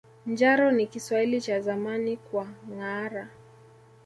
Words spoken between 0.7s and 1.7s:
ni Kiswahili cha